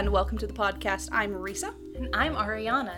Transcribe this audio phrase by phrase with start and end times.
[0.00, 1.10] and welcome to the podcast.
[1.12, 2.94] I'm Marisa, And I'm Ariana.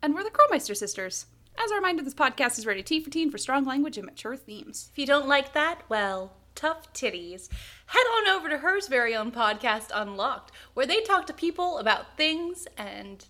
[0.00, 1.26] and we're the Crowmeister sisters.
[1.58, 4.36] As a reminder, this podcast is rated T for teen for strong language and mature
[4.36, 4.90] themes.
[4.92, 7.48] If you don't like that, well, tough titties.
[7.86, 12.16] Head on over to hers very own podcast, Unlocked, where they talk to people about
[12.16, 13.24] things and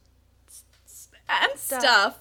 [1.26, 2.18] And stuff.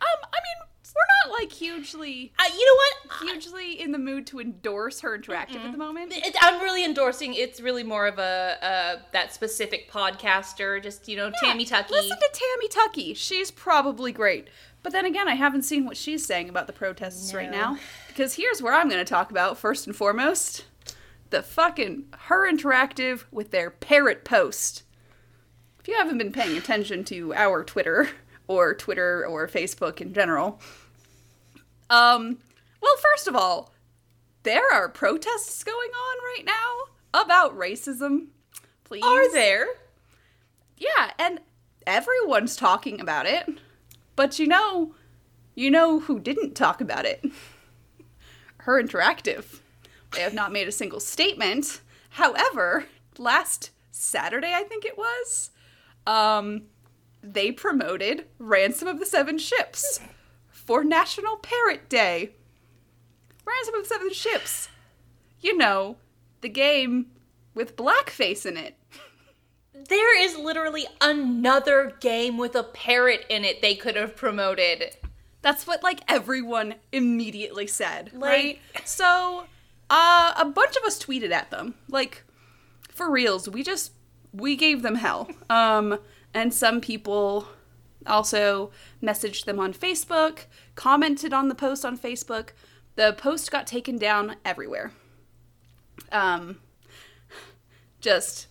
[0.00, 3.28] Um, I mean, we're not like hugely, uh, you know what?
[3.28, 6.12] hugely in the mood to endorse her interactive at the moment.
[6.14, 7.34] It, I'm really endorsing.
[7.34, 11.92] It's really more of a uh, that specific podcaster, just you know, Tammy Tucky.
[11.92, 13.14] Listen to Tammy Tucky.
[13.14, 14.48] She's probably great.
[14.82, 17.76] But then again, I haven't seen what she's saying about the protests right now.
[18.08, 20.64] Because here's where I'm going to talk about first and foremost
[21.30, 24.82] the fucking her interactive with their parrot post.
[25.78, 28.10] If you haven't been paying attention to our Twitter
[28.48, 30.60] or Twitter or Facebook in general,
[31.90, 32.38] um,
[32.80, 33.72] well, first of all,
[34.44, 38.28] there are protests going on right now about racism.
[38.84, 39.04] Please.
[39.04, 39.66] Are there?
[40.78, 41.40] Yeah, and
[41.86, 43.46] everyone's talking about it.
[44.16, 44.94] But you know,
[45.54, 47.24] you know who didn't talk about it?
[48.58, 49.60] Her Interactive.
[50.12, 51.80] They have not made a single statement.
[52.10, 52.86] However,
[53.18, 55.50] last Saturday, I think it was,
[56.06, 56.62] um,
[57.22, 60.00] they promoted Ransom of the Seven Ships
[60.70, 62.30] for National Parrot Day.
[63.44, 64.68] Ransom of the Seven Ships.
[65.40, 65.96] You know,
[66.42, 67.06] the game
[67.56, 68.76] with blackface in it.
[69.74, 74.96] There is literally another game with a parrot in it they could have promoted.
[75.42, 78.60] That's what like everyone immediately said, Like- right?
[78.84, 79.46] So,
[79.90, 82.22] uh, a bunch of us tweeted at them, like
[82.90, 83.48] for reals.
[83.48, 83.90] We just
[84.32, 85.28] we gave them hell.
[85.50, 85.98] Um,
[86.32, 87.48] and some people
[88.06, 88.70] also
[89.02, 90.40] messaged them on Facebook,
[90.74, 92.50] commented on the post on Facebook.
[92.96, 94.92] The post got taken down everywhere.
[96.12, 96.58] Um,
[98.00, 98.48] just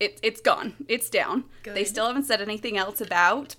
[0.00, 0.74] it, it's gone.
[0.88, 1.44] It's down.
[1.74, 3.56] They still haven't said anything else about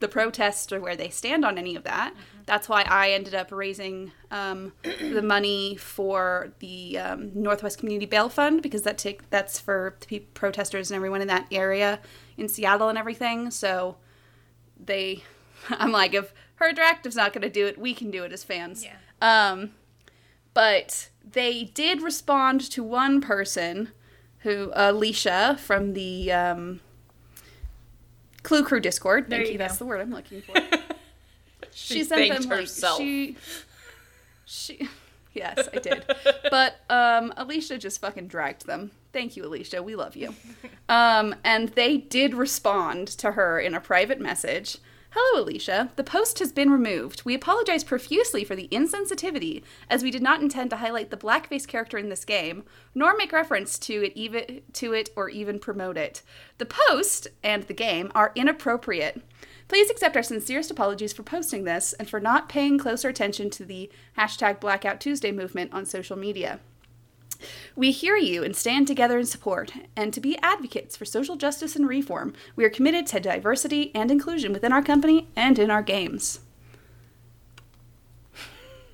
[0.00, 2.14] the protest or where they stand on any of that.
[2.46, 8.28] That's why I ended up raising um, the money for the um, Northwest Community Bail
[8.28, 12.00] Fund because that take that's for the protesters and everyone in that area
[12.36, 13.50] in Seattle and everything.
[13.50, 13.96] So
[14.84, 15.24] they,
[15.70, 18.44] I'm like, if her interactive's not going to do it, we can do it as
[18.44, 18.84] fans.
[18.84, 18.96] Yeah.
[19.22, 19.72] Um,
[20.54, 23.90] but they did respond to one person
[24.40, 26.80] who Alicia from the um,
[28.42, 29.28] Clue Crew Discord.
[29.28, 29.58] There Thank you you.
[29.58, 30.54] That's the word I'm looking for.
[31.72, 32.98] She, she sent them like herself.
[32.98, 33.36] she
[34.44, 34.88] she
[35.34, 36.04] yes i did
[36.50, 40.34] but um alicia just fucking dragged them thank you alicia we love you
[40.88, 44.78] um and they did respond to her in a private message
[45.12, 45.90] Hello, Alicia.
[45.96, 47.24] The post has been removed.
[47.24, 51.66] We apologize profusely for the insensitivity, as we did not intend to highlight the blackface
[51.66, 52.62] character in this game,
[52.94, 56.22] nor make reference to it even to it or even promote it.
[56.58, 59.20] The post and the game are inappropriate.
[59.66, 63.64] Please accept our sincerest apologies for posting this and for not paying closer attention to
[63.64, 66.60] the hashtag Blackout Tuesday movement on social media.
[67.76, 71.76] We hear you and stand together in support, and to be advocates for social justice
[71.76, 75.82] and reform, we are committed to diversity and inclusion within our company and in our
[75.82, 76.40] games.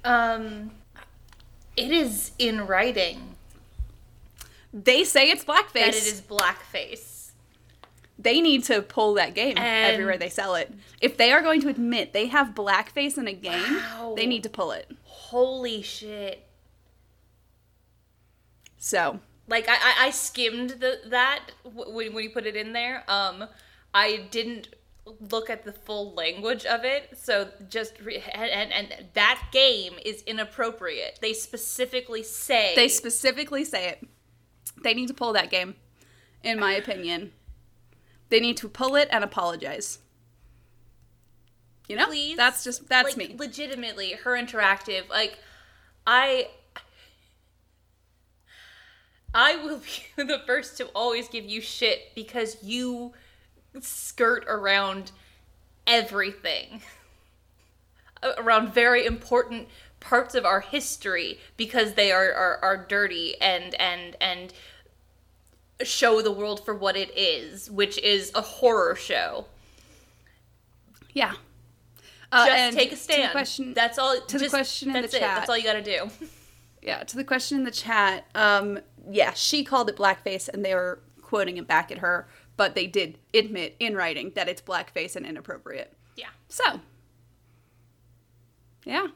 [0.04, 0.70] Um,
[1.76, 3.34] it is in writing
[4.72, 5.72] They say it's blackface.
[5.72, 7.30] that it is blackface.
[8.18, 10.72] They need to pull that game And- everywhere they sell it.
[11.00, 14.14] If they are going to admit they have blackface in a game, Wow.
[14.16, 14.90] they need to pull it.
[15.04, 16.45] Holy shit!
[18.86, 23.02] So, Like I, I, skimmed the that when when you put it in there.
[23.08, 23.46] Um,
[23.92, 24.68] I didn't
[25.28, 29.94] look at the full language of it, so just re- and, and and that game
[30.04, 31.18] is inappropriate.
[31.20, 34.06] They specifically say they specifically say it.
[34.84, 35.74] They need to pull that game,
[36.44, 37.32] in my opinion.
[38.28, 39.98] They need to pull it and apologize.
[41.88, 42.06] You know?
[42.06, 42.36] please.
[42.36, 43.36] That's just, that's like, me.
[43.36, 45.08] Legitimately, her interactive.
[45.08, 45.38] Like,
[46.06, 46.50] I.
[49.36, 53.12] I will be the first to always give you shit because you
[53.80, 55.12] skirt around
[55.86, 56.80] everything.
[58.38, 59.68] Around very important
[60.00, 64.54] parts of our history because they are, are, are dirty and and and
[65.84, 69.44] show the world for what it is, which is a horror show.
[71.12, 71.34] Yeah.
[72.32, 73.32] Uh, Just take a stand.
[73.32, 74.18] question, that's all.
[74.18, 75.20] to the question in the that's it.
[75.20, 75.36] chat.
[75.36, 76.10] That's all you got to do.
[76.82, 78.80] yeah, to the question in the chat, um,
[79.10, 82.86] yeah, she called it blackface and they were quoting it back at her, but they
[82.86, 85.92] did admit in writing that it's blackface and inappropriate.
[86.16, 86.28] Yeah.
[86.48, 86.80] So,
[88.84, 89.08] yeah.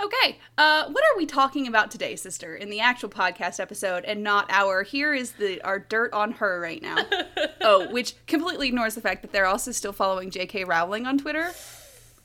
[0.00, 4.22] Okay, uh, what are we talking about today, sister, in the actual podcast episode and
[4.22, 6.98] not our here is the our dirt on her right now.
[7.60, 10.62] oh, which completely ignores the fact that they're also still following J.K.
[10.64, 11.50] Rowling on Twitter.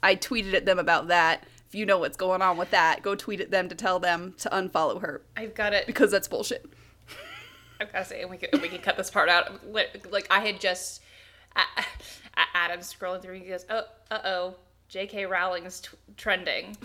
[0.03, 1.45] I tweeted at them about that.
[1.73, 4.35] If you know what's going on with that, go tweet at them to tell them
[4.37, 5.87] to unfollow her I've got it.
[5.87, 6.63] because that's bullshit.
[7.81, 9.59] I've got to say, and we can, we could cut this part out.
[9.73, 11.01] Like I had just,
[11.55, 13.39] A- A- Adam's scrolling through.
[13.39, 14.55] He goes, "Oh, uh oh,
[14.87, 15.25] J.K.
[15.25, 16.77] Rowling's t- trending,"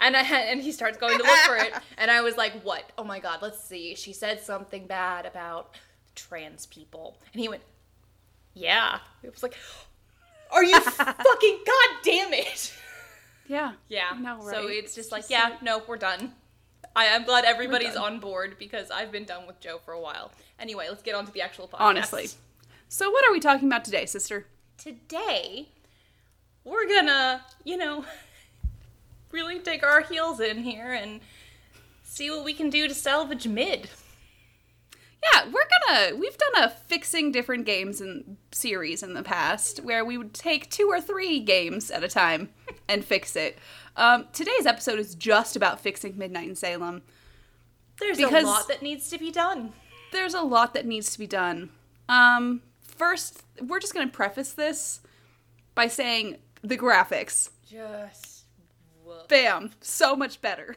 [0.00, 2.90] and I and he starts going to look for it, and I was like, "What?
[2.98, 5.76] Oh my god, let's see." She said something bad about
[6.16, 7.62] trans people, and he went,
[8.52, 9.54] "Yeah." It was like,
[10.50, 12.74] "Are you fucking god damn it?"
[13.48, 13.72] Yeah.
[13.88, 14.16] Yeah.
[14.20, 16.32] No, So it's just like, just yeah, like- no, we're done.
[16.94, 20.30] I, I'm glad everybody's on board because I've been done with Joe for a while.
[20.58, 21.80] Anyway, let's get on to the actual podcast.
[21.80, 22.28] Honestly.
[22.88, 24.46] So what are we talking about today, sister?
[24.78, 25.68] Today,
[26.64, 28.04] we're gonna, you know,
[29.32, 31.20] really dig our heels in here and
[32.02, 33.88] see what we can do to salvage mid.
[35.22, 36.16] Yeah, we're gonna.
[36.16, 40.70] We've done a fixing different games and series in the past where we would take
[40.70, 42.50] two or three games at a time
[42.88, 43.58] and fix it.
[43.96, 47.02] Um, today's episode is just about fixing Midnight in Salem.
[47.98, 49.72] There's a lot that needs to be done.
[50.12, 51.70] There's a lot that needs to be done.
[52.08, 55.00] Um, first, we're just gonna preface this
[55.74, 57.50] by saying the graphics.
[57.68, 58.44] Just
[59.04, 59.28] whoop.
[59.28, 60.76] Bam, so much better.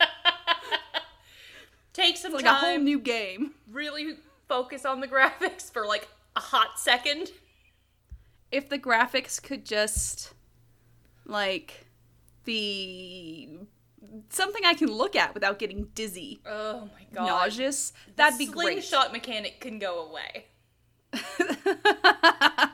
[1.94, 2.54] take some like time.
[2.54, 3.54] a whole new game.
[3.70, 4.16] really
[4.48, 6.06] focus on the graphics for like
[6.36, 7.30] a hot second.
[8.52, 10.34] if the graphics could just
[11.24, 11.86] like
[12.44, 13.58] be
[14.28, 17.26] something I can look at without getting dizzy, Oh my god.
[17.26, 18.84] nauseous, that'd be great.
[18.84, 20.46] Slingshot mechanic can go away.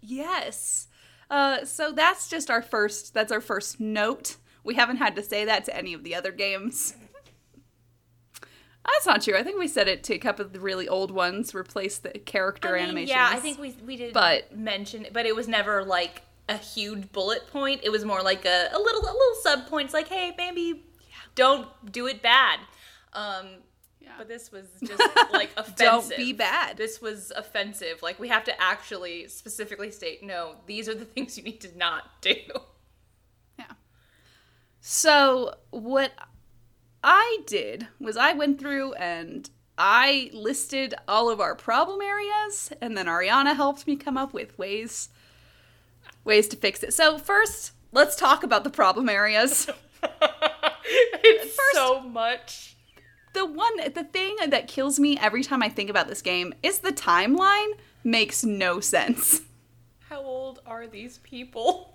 [0.00, 0.88] yes.
[1.30, 3.14] Uh, so that's just our first.
[3.14, 4.36] That's our first note.
[4.62, 6.94] We haven't had to say that to any of the other games.
[8.84, 9.36] That's not true.
[9.36, 11.54] I think we said it to a couple of the really old ones.
[11.54, 13.10] Replace the character I mean, animations.
[13.10, 16.56] Yeah, I think we we did But- mention it, but it was never like a
[16.58, 17.80] huge bullet point.
[17.82, 20.84] It was more like a, a little a little sub points like, hey, maybe
[21.34, 22.60] don't do it bad.
[23.14, 23.46] Um
[24.00, 24.12] Yeah.
[24.18, 25.00] but this was just
[25.32, 25.76] like offensive.
[25.78, 26.76] Don't be bad.
[26.76, 28.02] This was offensive.
[28.02, 31.76] Like we have to actually specifically state, no, these are the things you need to
[31.78, 32.36] not do.
[33.58, 33.64] Yeah.
[34.80, 36.12] So what
[37.04, 42.96] I did was I went through and I listed all of our problem areas, and
[42.96, 45.10] then Ariana helped me come up with ways
[46.24, 46.94] ways to fix it.
[46.94, 49.68] So first, let's talk about the problem areas.
[50.02, 52.76] it's so much.
[53.34, 56.78] the one the thing that kills me every time I think about this game is
[56.78, 57.72] the timeline
[58.02, 59.42] makes no sense.
[60.08, 61.93] How old are these people?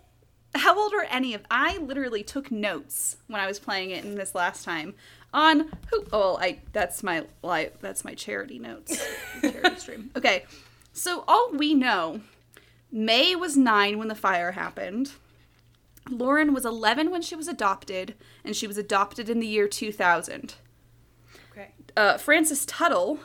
[0.55, 4.15] How old are any of I literally took notes when I was playing it in
[4.15, 4.95] this last time
[5.33, 9.05] on who oh well, I that's my live that's my charity notes.
[9.41, 10.11] charity stream.
[10.15, 10.45] Okay.
[10.91, 12.21] So all we know
[12.91, 15.11] May was 9 when the fire happened.
[16.09, 20.55] Lauren was 11 when she was adopted and she was adopted in the year 2000.
[21.51, 21.69] Okay.
[21.95, 23.19] Uh, Frances Tuttle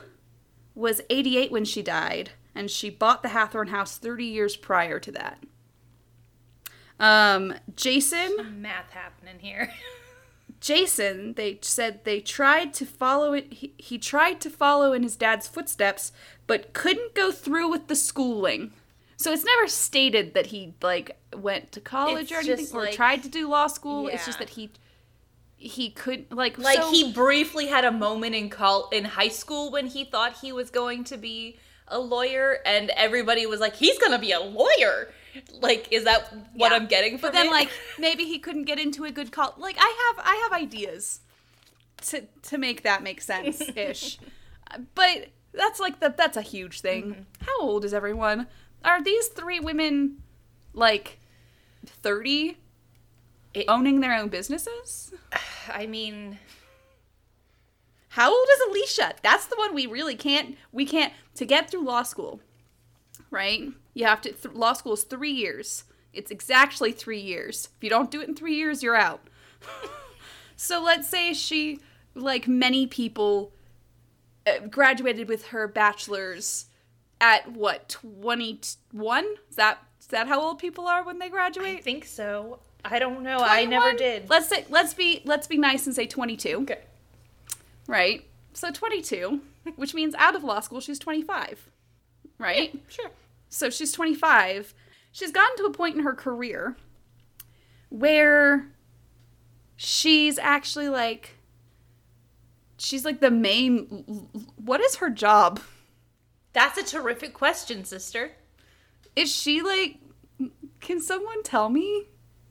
[0.75, 5.13] was 88 when she died, and she bought the Hathorne house 30 years prior to
[5.13, 5.39] that.
[7.01, 9.71] Um, Jason, Math happening here.
[10.61, 13.53] Jason, they said they tried to follow it.
[13.53, 16.13] He, he tried to follow in his dad's footsteps,
[16.47, 18.73] but couldn't go through with the schooling.
[19.17, 22.87] So it's never stated that he like went to college It's or anything, just or
[22.89, 24.09] tried to do law school.
[24.09, 24.71] It's just that he
[25.57, 29.71] he couldn't like Like so- he briefly had a moment in col- in high school
[29.71, 31.59] when he thought he was going to be
[31.89, 35.13] a lawyer, and everybody was like, "He's gonna be a lawyer."
[35.61, 36.77] Like, is that what Yeah.
[36.77, 37.51] I'm getting from But then, it?
[37.53, 39.55] like, maybe he couldn't get into a good call.
[39.59, 41.21] Like, I have, I have ideas
[42.07, 44.19] to to make that make sense ish.
[44.95, 47.05] but that's like the that's a huge thing.
[47.05, 47.23] Mm-hmm.
[47.47, 48.47] How old is everyone?
[48.85, 50.23] Are these three women
[50.75, 51.19] like
[51.87, 52.59] thirty,
[53.69, 55.13] owning their own businesses?
[55.73, 56.39] I mean,
[58.09, 59.15] How old is Alicia?
[59.23, 60.57] That's the one we really can't.
[60.73, 62.41] We can't to get through law school,
[63.35, 63.69] right?
[63.93, 64.33] You have to.
[64.33, 65.85] Th- law school is three years.
[66.13, 67.69] It's exactly three years.
[67.77, 69.21] If you don't do it in three years, you're out.
[70.57, 71.81] so let's say she,
[72.15, 73.53] like many people,
[74.47, 76.67] uh, graduated with her bachelor's
[77.21, 78.61] at what twenty
[78.93, 79.27] one?
[79.51, 81.79] Is that is that how old people are when they graduate?
[81.79, 82.61] I think so.
[82.85, 83.39] I don't know.
[83.39, 84.31] I never did.
[84.31, 86.61] Let's say let's be let's be nice and say twenty two.
[86.63, 86.81] Okay.
[87.87, 88.25] Right?
[88.55, 89.41] So 22,
[89.75, 91.69] which means out of law school, she's 25.
[92.39, 92.81] Right?
[92.89, 93.11] Sure.
[93.55, 94.75] So she's 25.
[95.13, 96.77] She's gotten to a point in her career
[97.89, 98.67] where
[99.77, 101.37] she's actually like
[102.77, 103.85] she's like the main
[104.57, 105.61] what is her job?
[106.53, 108.33] That's a terrific question, sister.
[109.15, 109.99] Is she like
[110.81, 112.09] can someone tell me?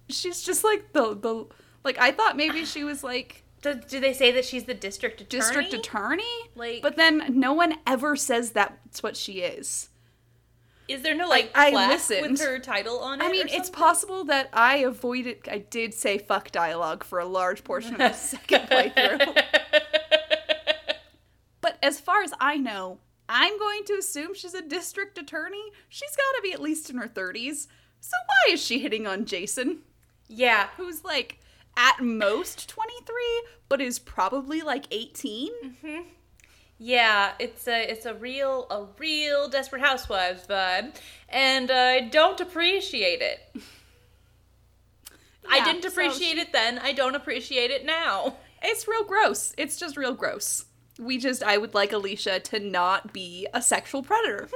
[0.08, 1.48] She's just like the the
[1.84, 5.20] like I thought maybe she was like Do, do they say that she's the district
[5.20, 5.42] attorney?
[5.42, 6.24] district attorney?
[6.56, 9.90] Like- but then no one ever says that's what she is.
[10.88, 12.32] Is there no like I plaque listened.
[12.32, 13.26] with her title on it?
[13.26, 15.48] I mean, it's possible that I avoided.
[15.50, 19.44] I did say fuck dialogue for a large portion of the second playthrough.
[21.62, 23.00] but as far as I know,
[23.30, 25.64] I'm going to assume she's a district attorney.
[25.88, 27.68] She's got to be at least in her 30s.
[28.02, 29.80] So why is she hitting on Jason,
[30.28, 30.68] Yeah.
[30.76, 31.40] who's like
[31.78, 33.16] at most 23,
[33.70, 36.12] but is probably like 18?
[36.86, 40.94] Yeah, it's a it's a real a real Desperate Housewives vibe,
[41.30, 43.40] and I don't appreciate it.
[45.50, 46.80] I didn't so appreciate it then.
[46.80, 48.36] I don't appreciate it now.
[48.62, 49.54] It's real gross.
[49.58, 50.66] It's just real gross.
[51.00, 54.50] We just, I would like Alicia to not be a sexual predator.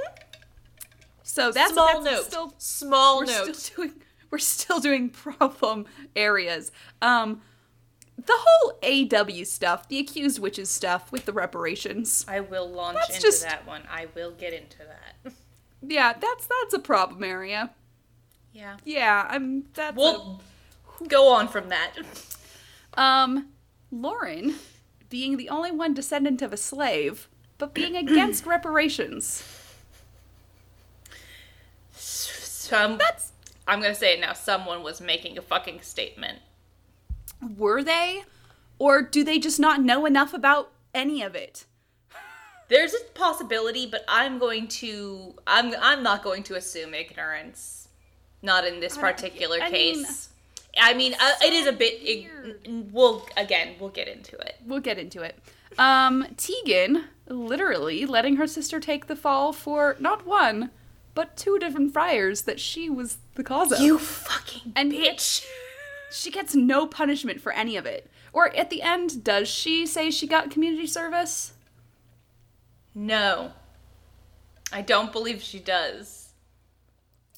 [1.22, 2.24] So that's Small that's note.
[2.26, 3.56] Still, Small we're note.
[3.56, 4.00] still doing.
[4.30, 6.72] We're still doing problem areas.
[7.00, 7.40] Um,
[8.26, 12.24] the whole AW stuff, the accused witches stuff with the reparations.
[12.28, 13.82] I will launch into just- that one.
[13.90, 15.32] I will get into that.
[15.80, 17.70] Yeah, that's that's a problem area.
[18.52, 18.78] Yeah.
[18.84, 19.66] Yeah, I'm.
[19.74, 20.40] That's a- We'll
[21.06, 21.92] go on from that.
[22.94, 23.50] Um,
[23.92, 24.56] Lauren,
[25.08, 29.44] being the only one descendant of a slave, but being against reparations.
[31.92, 33.32] Some That's
[33.66, 34.32] I'm gonna say it now.
[34.32, 36.40] Someone was making a fucking statement.
[37.56, 38.24] Were they,
[38.78, 41.64] or do they just not know enough about any of it?
[42.68, 47.88] There's a possibility, but I'm going to I'm I'm not going to assume ignorance.
[48.42, 50.28] Not in this particular I mean, case.
[50.80, 52.00] I mean, uh, it is a bit.
[52.66, 54.56] n- we'll again, we'll get into it.
[54.64, 55.36] We'll get into it.
[55.78, 60.70] Um, Tegan literally letting her sister take the fall for not one,
[61.14, 63.80] but two different friars that she was the cause of.
[63.80, 65.44] You fucking And bitch.
[66.10, 68.10] She gets no punishment for any of it.
[68.32, 71.52] Or at the end, does she say she got community service?
[72.94, 73.52] No,
[74.72, 76.30] I don't believe she does.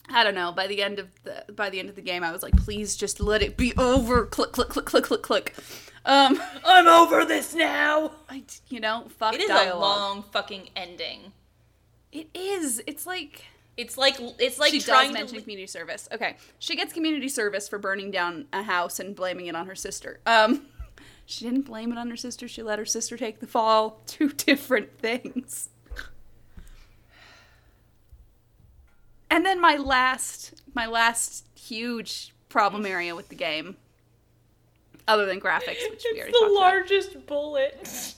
[0.08, 0.50] I don't know.
[0.52, 2.96] By the end of the by the end of the game, I was like, please
[2.96, 4.24] just let it be over.
[4.26, 5.54] Click, click, click, click, click, click.
[6.04, 8.12] Um, I'm over this now.
[8.28, 9.74] I, you know, fuck It is dialogue.
[9.74, 11.32] a long fucking ending.
[12.10, 12.82] It is.
[12.86, 13.44] It's like
[13.80, 15.42] It's like it's like she trying does mention to.
[15.42, 16.08] community service.
[16.12, 19.74] Okay, she gets community service for burning down a house and blaming it on her
[19.74, 20.20] sister.
[20.26, 20.66] Um,
[21.26, 22.46] she didn't blame it on her sister.
[22.48, 24.02] She let her sister take the fall.
[24.06, 25.68] Two different things.
[29.30, 33.76] And then my last, my last huge problem area with the game,
[35.06, 36.60] other than graphics, which we already It's the talked about.
[36.60, 37.78] largest bullet.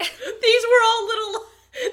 [0.00, 1.46] these were all little.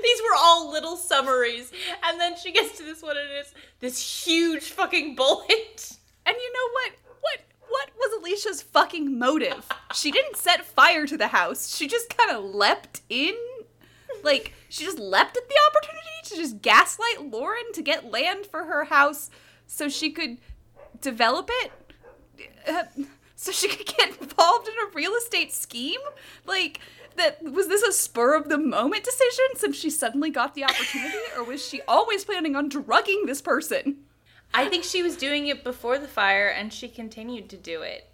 [0.03, 1.71] These were all little summaries,
[2.05, 5.97] and then she gets to this one, and it's this huge fucking bullet.
[6.25, 6.91] And you know what?
[7.21, 9.67] What what was Alicia's fucking motive?
[9.93, 11.75] She didn't set fire to the house.
[11.75, 13.35] She just kind of leapt in.
[14.23, 18.65] Like she just leapt at the opportunity to just gaslight Lauren to get land for
[18.65, 19.29] her house
[19.67, 20.37] so she could
[21.01, 21.71] develop it.
[22.67, 22.83] Uh,
[23.35, 25.99] so she could get involved in a real estate scheme?
[26.45, 26.79] Like
[27.17, 31.17] that was this a spur of the moment decision since she suddenly got the opportunity
[31.37, 33.97] or was she always planning on drugging this person?
[34.53, 38.07] I think she was doing it before the fire, and she continued to do it.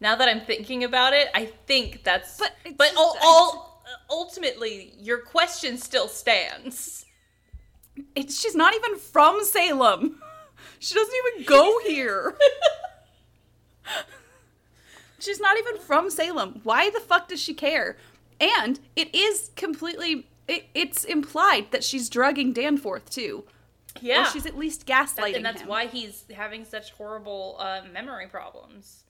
[0.00, 2.38] Now that I'm thinking about it, I think that's.
[2.38, 7.04] But but just- all, all ultimately, your question still stands.
[8.14, 10.20] It's, she's not even from Salem.
[10.78, 12.36] She doesn't even go here.
[15.18, 16.60] she's not even from Salem.
[16.64, 17.96] Why the fuck does she care?
[18.42, 20.26] And it is completely.
[20.48, 23.44] It, it's implied that she's drugging Danforth too.
[24.00, 25.34] Yeah, Or she's at least gaslighting him.
[25.36, 25.68] and that's him.
[25.68, 29.04] why he's having such horrible uh, memory problems.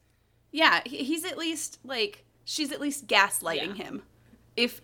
[0.51, 3.85] Yeah, he- he's at least like she's at least gaslighting Yeah.
[3.85, 4.03] him.
[4.57, 4.83] If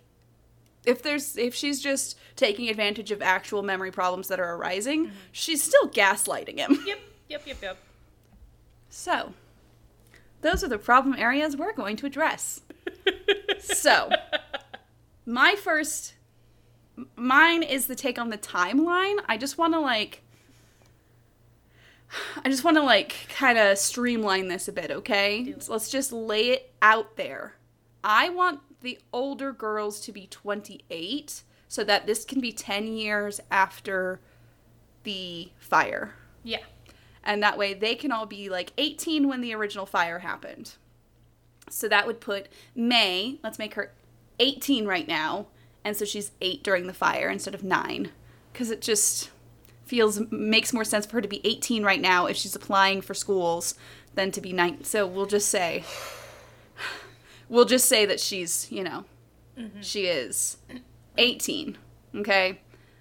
[0.86, 5.16] if there's if she's just taking advantage of actual memory problems that are arising, Mm-hmm.
[5.32, 6.78] she's still gaslighting him.
[6.86, 7.76] Yep, yep, yep, yep.
[8.88, 9.34] So,
[10.40, 12.60] those are the problem areas we're going to address.
[13.74, 14.10] So,
[15.26, 16.14] my first
[17.16, 19.16] mine is the take on the timeline.
[19.28, 20.22] I just want to like
[22.44, 25.54] I just want to like kind of streamline this a bit, okay?
[25.58, 27.54] So let's just lay it out there.
[28.02, 33.40] I want the older girls to be 28 so that this can be 10 years
[33.50, 34.20] after
[35.02, 36.60] the fire Yeah.
[37.24, 40.72] and that way they can all be like 18 when the original fire happened.
[41.70, 43.92] So that would put May, let's make her
[44.38, 45.46] 18 right now.
[45.84, 48.10] And so she's 8 during the fire instead of 9
[48.54, 49.30] cuz it just
[49.84, 53.14] feels makes more sense for her to be 18 right now if she's applying for
[53.14, 53.74] schools
[54.14, 54.84] than to be 9.
[54.84, 55.84] So we'll just say
[57.48, 59.04] we'll just say that she's, you know,
[59.80, 60.58] she is
[61.16, 61.78] 18.
[62.16, 62.60] Okay?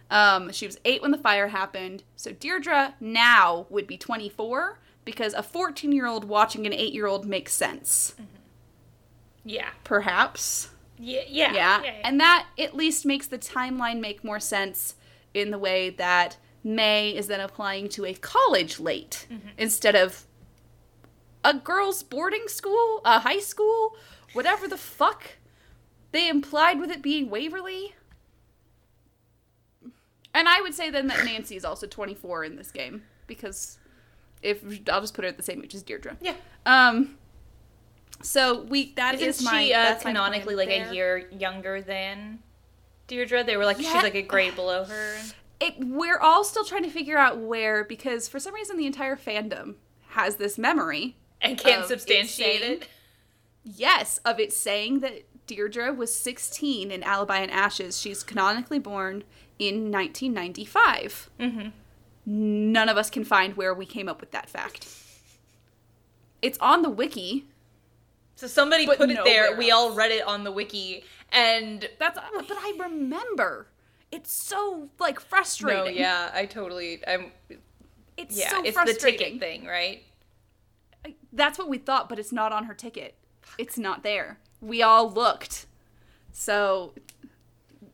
[0.10, 2.04] Um, she was 8 when the fire happened.
[2.16, 7.08] So Deirdre now would be 24 because a 14 year old watching an 8 year
[7.08, 8.16] old makes sense.
[9.48, 9.70] Yeah.
[9.84, 10.70] Perhaps.
[11.00, 11.22] Yeah.
[11.28, 11.54] Yeah.
[11.54, 11.84] Yeah.
[11.84, 11.92] yeah.
[12.04, 14.96] And that at least makes the timeline make more sense
[15.34, 19.26] in the way that May is then applying to a college late
[19.58, 20.26] instead of
[21.44, 23.96] a girls' boarding school, a high school,
[24.34, 25.38] whatever the fuck
[26.12, 27.96] they implied with it being Waverly.
[30.34, 33.78] And I would say then that Nancy is also 24 in this game because
[34.42, 36.18] if I'll just put her at the same age as Deirdre.
[36.22, 36.36] yeah.
[36.66, 37.18] Um.
[38.22, 40.90] So we that Isn't is she my uh, that's my canonically like there.
[40.90, 42.40] a year younger than
[43.08, 43.44] Deirdre?
[43.44, 43.94] They were like Yeah.
[43.94, 45.18] she's like a grade below her.
[45.60, 49.16] it we're all still trying to figure out where because for some reason the entire
[49.16, 49.76] fandom
[50.10, 52.88] has this memory And can't Of it substantiate saying- it.
[53.64, 59.24] yes of it saying that deirdre was 16 in Alibi in Ashes she's canonically born
[59.60, 61.70] in 1995 Mm-hmm.
[62.26, 64.88] none of us can find where we came up with that fact
[66.42, 67.46] it's on the wiki
[68.38, 69.46] So somebody But put it there.
[69.46, 73.68] nowhere We all read it on the wiki, and that's but i remember
[74.12, 75.78] it's so like frustrating.
[75.78, 77.32] no, frustrating yeah, I totally, I'm,
[78.16, 80.04] it's yeah, so it's the ticket thing, right?
[81.34, 83.16] That's what we thought, but it's not on her ticket.
[83.58, 84.38] It's not there.
[84.62, 85.66] We all looked.
[86.32, 86.94] So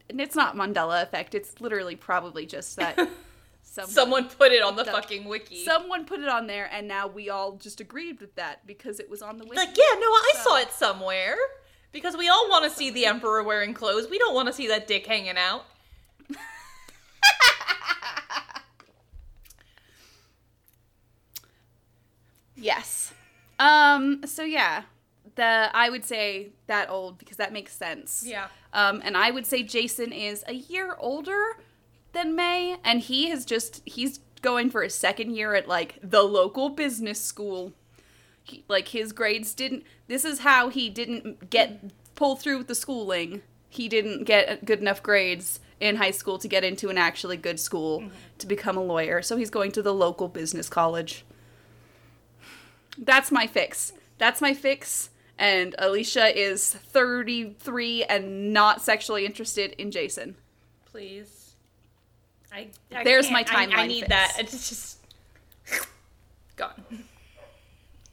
[0.09, 1.33] and it's not Mandela effect.
[1.33, 2.99] It's literally probably just that
[3.73, 5.65] someone, Someone put it on the The- fucking wiki.
[5.65, 9.09] someone put it on there and now we all just agreed with that because it
[9.09, 9.57] was on the wiki.
[9.57, 11.35] like, yeah, no, I So- saw it somewhere
[11.91, 14.09] because we all want to see the emperor wearing clothes.
[14.09, 15.65] We don't want to see that dick hanging out.
[22.55, 23.13] Yes.
[23.59, 24.83] Um so yeah,
[25.35, 28.23] the I would say that old because that makes sense.
[28.25, 28.47] Yeah.
[28.73, 31.57] Um, and I would say Jason is a year older
[32.13, 36.23] than May, and he has just he's going for his second year at like the
[36.23, 37.73] local business school.
[38.43, 39.83] He, like his grades didn't.
[40.07, 43.41] This is how he didn't get pull through with the schooling.
[43.69, 47.59] He didn't get good enough grades in high school to get into an actually good
[47.59, 48.09] school mm-hmm.
[48.37, 49.21] to become a lawyer.
[49.21, 51.25] So he's going to the local business college.
[52.97, 53.93] That's my fix.
[54.17, 55.09] That's my fix.
[55.37, 60.35] And Alicia is 33 and not sexually interested in Jason.
[60.85, 61.42] Please.
[62.53, 64.09] I, I There's my can't- I- I, need fix.
[64.09, 64.35] that.
[64.39, 64.97] It's just
[66.55, 66.83] gone.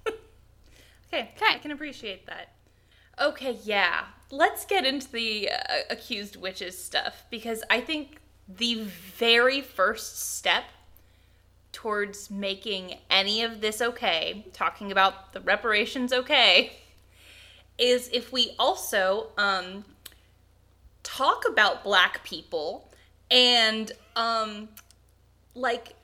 [1.12, 2.52] okay, I can appreciate that.
[3.20, 4.04] Okay, yeah.
[4.30, 8.84] Let's get into the uh, accused witches stuff because I think the
[9.18, 10.64] very first step
[11.72, 16.72] towards making any of this okay, talking about the reparations okay,
[17.76, 19.84] is if we also um,
[21.02, 22.90] talk about black people
[23.30, 24.68] and um
[25.54, 25.94] like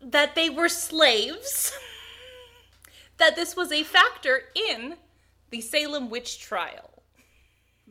[0.00, 1.72] that they were slaves
[3.18, 4.96] that this was a factor in
[5.50, 6.90] the Salem witch trial.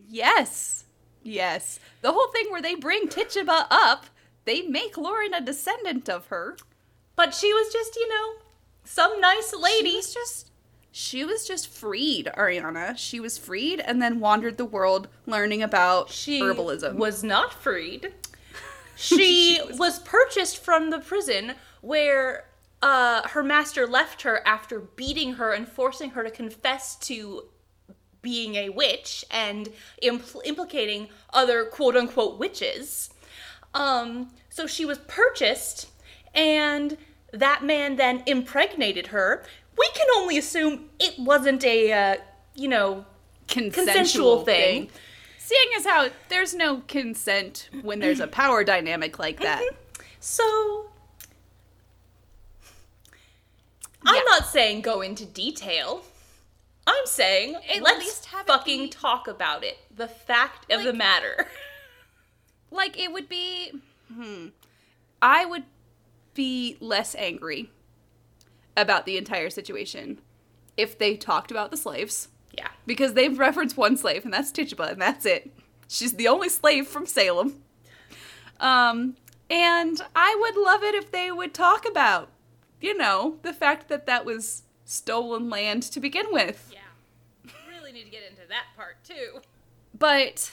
[0.10, 0.86] Yes.
[1.24, 1.80] Yes.
[2.02, 4.08] The whole thing where they bring Tituba up,
[4.46, 6.58] they make Lauren a descendant of her.
[7.16, 8.34] But she was just, you know,
[8.84, 9.92] some nice lady.
[9.92, 10.52] She was just
[10.92, 12.96] she was just freed, Ariana.
[12.98, 16.96] She was freed and then wandered the world learning about She herbalism.
[16.96, 18.14] was not freed.
[18.96, 20.00] She, was...
[20.00, 22.46] purchased from the prison where
[22.82, 27.50] uh, her master left her after beating her and forcing her to confess to
[28.22, 29.70] being a witch and
[30.02, 33.10] impl- implicating other quote unquote witches.
[33.74, 35.90] Um, so she was purchased,
[36.34, 36.98] and
[37.32, 39.46] that man then impregnated her.
[39.78, 42.16] We can only assume it wasn't a, uh,
[42.56, 43.06] you know,
[43.48, 44.88] consensual, consensual thing.
[44.88, 44.92] thing.
[45.46, 49.62] Seeing as how there's no consent when there's a power dynamic like that.
[50.26, 50.90] So
[54.06, 56.06] I'm not saying go into detail.
[56.88, 59.80] I'm saying At let's fucking talk about it.
[59.94, 61.48] The fact of the matter.
[62.72, 63.72] Like it would be
[64.12, 64.48] hmm,
[65.22, 65.66] I would
[66.34, 67.70] be less angry
[68.76, 70.20] about the entire situation
[70.76, 72.70] if they talked about the slaves yeah.
[72.86, 75.52] because they've referenced one slave and that's Tituba and that's it.
[75.88, 77.62] She's the only slave from Salem.
[78.60, 79.16] Um
[79.50, 82.30] and I would love it if they would talk about
[82.84, 86.70] you know, the fact that that was stolen land to begin with.
[86.72, 87.52] Yeah.
[87.70, 89.40] Really need to get into that part too.
[89.98, 90.52] But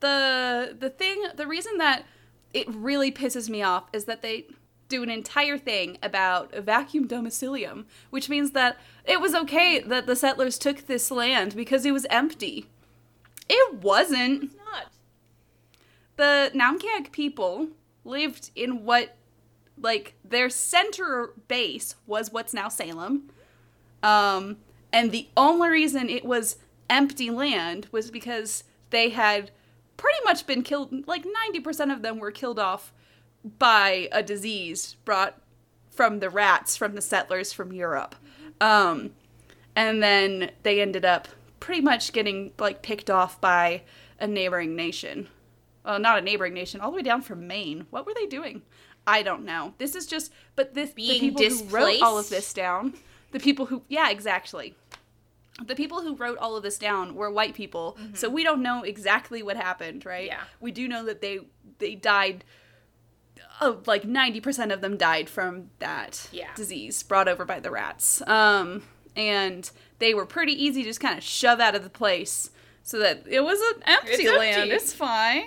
[0.00, 2.04] the the thing, the reason that
[2.52, 4.46] it really pisses me off is that they
[4.90, 8.76] do an entire thing about a vacuum domicilium, which means that
[9.06, 12.66] it was okay that the settlers took this land because it was empty.
[13.48, 14.44] It wasn't.
[14.44, 14.92] It's not.
[16.16, 17.68] The Naumkeag people
[18.04, 19.16] lived in what,
[19.80, 23.30] like, their center base was what's now Salem.
[24.02, 24.58] Um,
[24.92, 26.58] and the only reason it was
[26.90, 29.50] empty land was because they had
[29.96, 32.92] pretty much been killed, like, 90% of them were killed off
[33.58, 35.40] by a disease brought
[35.90, 38.14] from the rats from the settlers from Europe.
[38.60, 39.12] Um,
[39.74, 43.82] and then they ended up pretty much getting like picked off by
[44.18, 45.28] a neighboring nation.
[45.84, 47.86] Well, not a neighboring nation, all the way down from Maine.
[47.90, 48.62] What were they doing?
[49.06, 49.74] I don't know.
[49.78, 52.94] This is just, but this the Being people who wrote all of this down,
[53.32, 54.74] the people who, yeah, exactly.
[55.66, 58.82] The people who wrote all of this down were white people, so we don't know
[58.82, 60.26] exactly what happened, right?
[60.26, 60.40] Yeah.
[60.60, 61.40] We do know that they
[61.78, 62.44] they died.
[63.60, 66.48] Oh, like ninety percent of them died from that Yeah.
[66.54, 68.22] disease brought over by the rats.
[68.26, 68.82] Um,
[69.16, 72.50] and they were pretty easy to just kind of shove out of the place,
[72.82, 74.56] so that it was an empty It's land.
[74.56, 74.70] empty.
[74.74, 75.44] It's fine.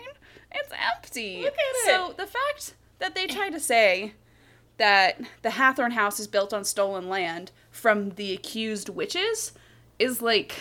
[0.51, 1.41] It's empty.
[1.41, 2.17] Look at So it.
[2.17, 4.13] the fact that they try to say
[4.77, 9.53] that the Hathorne house is built on stolen land from the accused witches
[9.97, 10.55] is like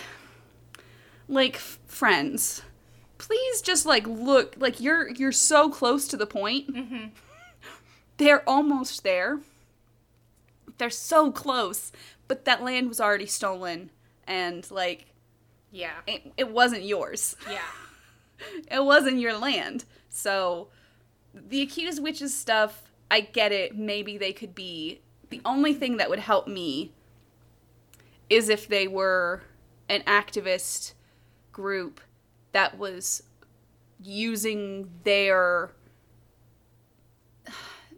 [1.27, 2.61] like friends
[3.17, 6.69] please just like look like you're you're so close to the point
[8.17, 9.39] they're almost there
[10.77, 11.91] they're so close
[12.27, 13.89] but that land was already stolen
[14.27, 15.07] and like
[15.71, 15.93] Yeah.
[16.07, 17.59] it, it wasn't yours Yeah.
[18.71, 19.85] it wasn't your land.
[20.09, 20.67] So
[21.33, 23.75] the accused witches stuff, I get it.
[23.75, 26.91] Maybe they could be the only thing that would help me
[28.29, 29.43] is if they were
[29.89, 30.93] an activist
[31.51, 32.01] group
[32.51, 33.23] that was
[34.01, 35.71] using their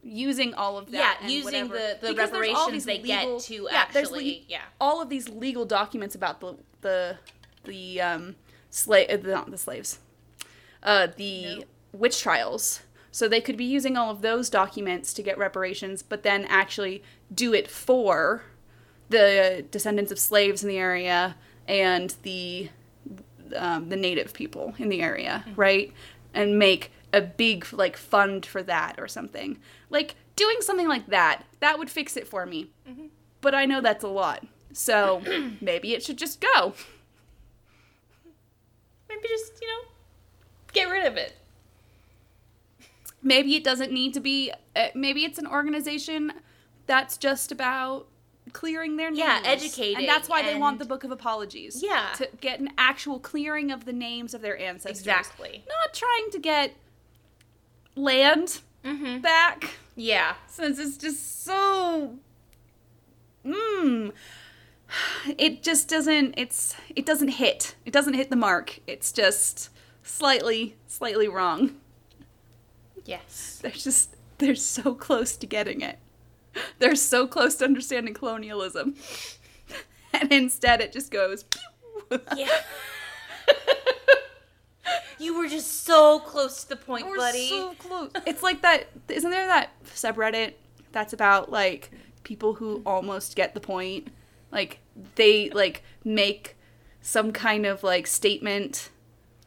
[0.07, 1.73] using all of that Yeah, and using whatever.
[1.73, 4.61] the- the Because reparations they get to there's actually- yeah.
[4.79, 7.17] all of these legal documents about the the
[7.63, 8.35] the um
[8.69, 9.97] slave not the slaves
[10.83, 11.63] uh the No.
[11.93, 16.21] witch trials so they could be using all of those documents to get reparations but
[16.21, 17.01] then actually
[17.33, 18.43] do it for
[19.09, 21.35] the descendants of slaves in the area
[21.67, 22.69] and the
[23.55, 25.91] um, the native people in the area right
[26.33, 29.57] and make a big like fund for that or something.
[29.89, 32.69] Like doing something like that that would fix it for me.
[33.41, 34.45] But i know that's a lot.
[34.73, 35.21] So
[35.61, 36.73] maybe it should just go.
[39.07, 39.89] Maybe just, you know,
[40.73, 41.33] get rid of it.
[43.21, 46.33] maybe it doesn't need to be uh, maybe it's an organization
[46.85, 48.07] that's just about
[48.53, 49.19] clearing their names.
[49.19, 51.81] Yeah, educating and that's why they want the book of apologies.
[51.81, 52.09] Yeah.
[52.17, 54.99] to get an actual clearing of the names of their ancestors.
[54.99, 55.63] Exactly.
[55.67, 56.73] not trying to get
[57.95, 59.19] land Mm-hmm.
[59.21, 60.35] back Yeah.
[60.47, 62.15] since it's just so
[63.43, 64.11] mm
[65.37, 69.69] it just doesn't it's it doesn't hit it doesn't hit the mark it's just
[70.03, 71.75] slightly slightly wrong
[73.05, 73.59] Yes.
[73.61, 75.97] they're just they're so close to getting it
[76.79, 78.95] they're so close to understanding colonialism
[80.13, 82.19] and instead it just goes pew.
[82.37, 82.49] Yeah.
[85.19, 87.49] You were just so close to the point, We're buddy.
[87.49, 88.11] so close.
[88.25, 88.87] It's like that.
[89.09, 90.53] Isn't there that subreddit
[90.91, 91.91] that's about like
[92.23, 94.07] people who almost get the point?
[94.51, 94.79] Like
[95.15, 96.55] they like make
[97.01, 98.89] some kind of like statement.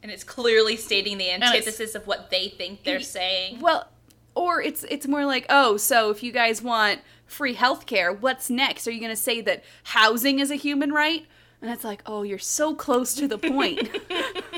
[0.03, 3.61] and it's clearly stating the antithesis of what they think they're saying.
[3.61, 3.89] Well,
[4.35, 8.87] or it's it's more like, oh, so if you guys want free healthcare, what's next?
[8.87, 11.27] Are you going to say that housing is a human right?
[11.61, 13.89] And it's like, oh, you're so close to the point.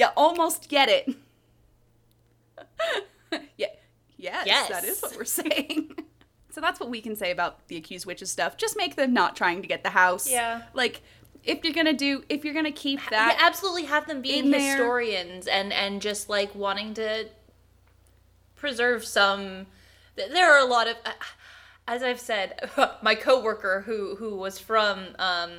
[0.00, 1.08] you almost get it.
[3.56, 3.66] yeah.
[4.16, 4.68] Yes, Yes.
[4.68, 5.92] that is what we're saying.
[6.50, 8.56] so that's what we can say about the accused witches stuff.
[8.56, 10.30] Just make them not trying to get the house.
[10.30, 10.62] Yeah.
[10.74, 11.02] Like
[11.42, 14.76] if you're gonna do if you're gonna keep that absolutely have them being in there.
[14.76, 17.26] historians and and just like wanting to
[18.56, 19.66] preserve some
[20.16, 21.12] there are a lot of uh,
[21.88, 22.68] as i've said
[23.02, 25.50] my coworker who who was from um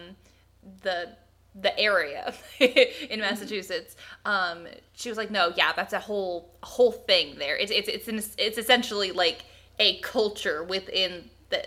[0.84, 1.10] the
[1.54, 7.36] the area in massachusetts um she was like no yeah that's a whole whole thing
[7.38, 9.44] there it's it's it's, an, it's essentially like
[9.80, 11.66] a culture within the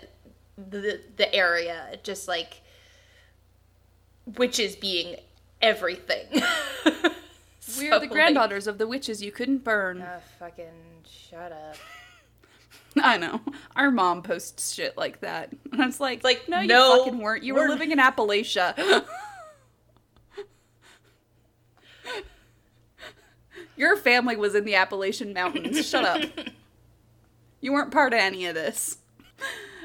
[0.57, 2.61] the the area just like
[4.37, 5.17] witches being
[5.61, 6.25] everything.
[6.85, 7.11] we're
[7.59, 10.03] So, the like- granddaughters of the witches you couldn't burn.
[10.05, 10.65] Ah, fucking
[11.07, 11.75] shut up.
[13.03, 13.41] I know.
[13.75, 15.51] Our mom posts shit like that.
[15.71, 17.43] And it's like, like, no, you no, fucking weren't.
[17.43, 19.05] You were we're- living in Appalachia.
[23.75, 25.87] Your family was in the Appalachian Mountains.
[25.87, 26.21] Shut up.
[27.61, 28.99] You weren't part of any of this.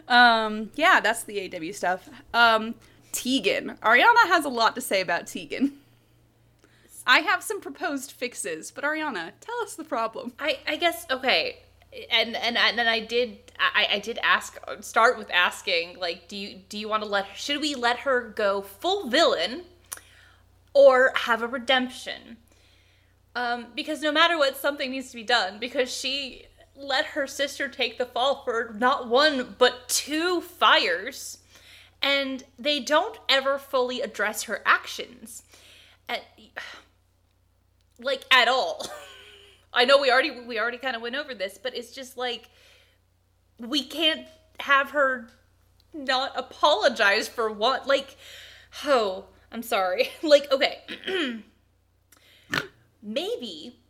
[0.06, 2.10] Um, yeah, that's the AW stuff.
[2.34, 2.74] Um,
[3.12, 3.78] Tegan.
[3.82, 5.78] Ariana has a lot to say about Tegan.
[7.06, 10.34] I have some proposed fixes, but Ariana, tell us the problem.
[10.38, 11.60] I, I guess okay,
[12.10, 16.36] and and and then I did I, I did ask start with asking like do
[16.36, 19.62] you do you want to let should we let her go full villain
[20.74, 22.36] or have a redemption?
[23.34, 27.68] Um, because no matter what, something needs to be done because she let her sister
[27.68, 31.38] take the fall for not one but two fires,
[32.02, 35.42] and they don't ever fully address her actions.
[36.08, 36.22] And,
[38.00, 38.86] like at all.
[39.72, 42.48] I know we already we already kind of went over this, but it's just like
[43.58, 44.26] we can't
[44.60, 45.28] have her
[45.92, 48.16] not apologize for what like
[48.84, 50.08] oh, I'm sorry.
[50.22, 50.80] like okay.
[53.02, 53.80] Maybe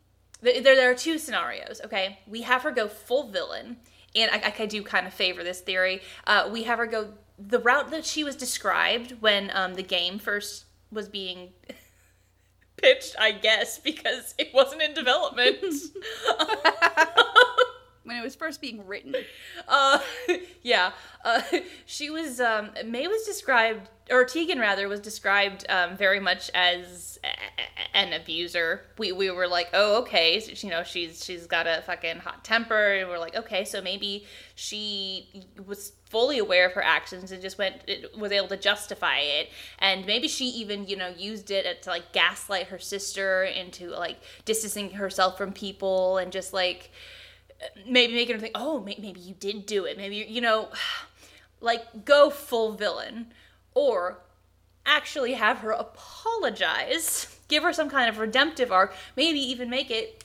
[0.43, 2.19] there, there are two scenarios, okay?
[2.27, 3.77] We have her go full villain,
[4.15, 6.03] and I, I do kind of favor this theory.
[6.27, 10.19] Uh, we have her go the route that she was described when um, the game
[10.19, 11.51] first was being
[12.77, 15.59] pitched, I guess, because it wasn't in development.
[18.11, 19.15] when it was first being written.
[19.69, 20.01] Uh,
[20.63, 20.91] yeah.
[21.25, 21.43] Uh,
[21.87, 27.21] she was, um, May was described, or Tegan rather, was described um, very much as
[27.23, 28.83] a- an abuser.
[28.99, 32.43] We, we were like, oh, okay, so, you know, she's she's got a fucking hot
[32.43, 37.41] temper, and we're like, okay, so maybe she was fully aware of her actions and
[37.41, 41.53] just went it, was able to justify it and maybe she even you know used
[41.53, 46.91] it to like gaslight her sister into like distancing herself from people and just like
[47.87, 49.97] maybe making her think, oh, maybe you did do it.
[49.97, 50.71] Maybe, you know,
[51.61, 53.33] like go full villain.
[53.75, 54.19] Or
[54.85, 60.25] actually have her apologize, give her some kind of redemptive arc, maybe even make it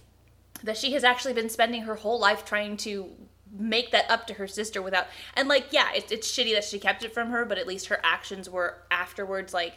[0.64, 3.12] that she has actually been spending her whole life trying to
[3.58, 6.78] make that up to her sister without and like yeah it's, it's shitty that she
[6.78, 9.76] kept it from her but at least her actions were afterwards like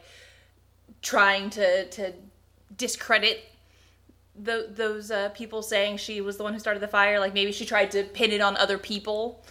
[1.01, 2.13] trying to to
[2.77, 3.45] discredit
[4.43, 7.19] the, those uh, people saying she was the one who started the fire.
[7.21, 9.45] Like maybe she tried to pin it on other people.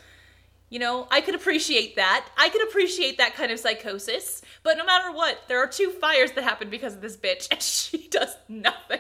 [0.70, 2.28] You know, I could appreciate that.
[2.38, 4.42] I could appreciate that kind of psychosis.
[4.64, 7.62] But no matter what, there are two fires that happen because of this bitch, and
[7.62, 9.00] she does nothing.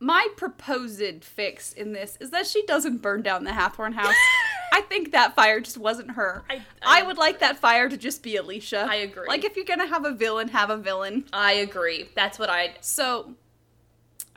[0.00, 4.14] My proposed fix in this is that she doesn't burn down the Hathorne house.
[4.72, 6.42] I think that fire just wasn't her.
[6.48, 8.86] I, I, I, would like that fire to just be Alicia.
[8.88, 9.26] I agree.
[9.28, 11.24] Like if you're gonna have a villain, have a villain.
[11.32, 12.08] I agree.
[12.14, 12.78] That's what I'd.
[12.80, 13.34] So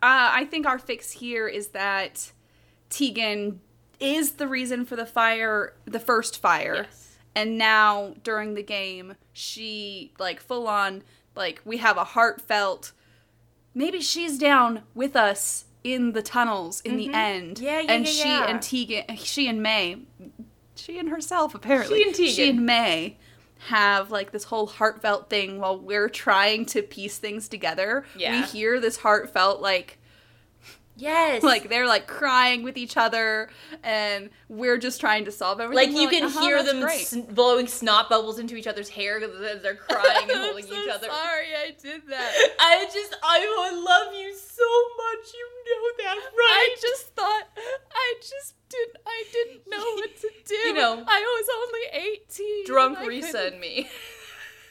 [0.04, 2.32] uh, I think our fix here is that
[2.90, 3.62] Tegan
[4.00, 6.88] is the reason for the fire, the first fire.
[6.90, 7.16] Yes.
[7.36, 11.04] And now during the game, she like full on
[11.36, 12.92] like we have a heartfelt
[13.74, 17.12] maybe she's down with us in the tunnels in mm-hmm.
[17.12, 17.60] the end.
[17.60, 18.46] Yeah, yeah, and yeah, she yeah.
[18.48, 19.98] and Tegan she and May
[20.76, 22.00] she and herself apparently.
[22.00, 22.34] She and Tegan.
[22.34, 23.18] She and May
[23.68, 28.06] have like this whole heartfelt thing while we're trying to piece things together.
[28.18, 28.42] Yeah.
[28.42, 30.00] We hear this heartfelt like
[30.96, 31.42] Yes.
[31.42, 33.50] Like they're like crying with each other
[33.84, 35.92] and we're just trying to solve everything.
[35.94, 39.62] Like you can uh-huh, hear them sn- blowing snot bubbles into each other's hair because
[39.62, 41.08] they're crying and holding so each other.
[41.08, 42.32] Sorry, I did that.
[42.60, 44.64] I just I love you so
[44.98, 45.34] much.
[45.34, 46.70] You know that, right?
[46.72, 47.44] I just thought
[47.92, 50.56] I just didn't I didn't know what to do.
[50.56, 52.66] You know, I was only 18.
[52.66, 53.90] Drunk Risa and me.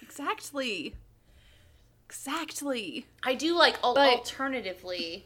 [0.03, 0.95] exactly.
[2.07, 3.07] Exactly.
[3.25, 5.25] I do like al- but, alternatively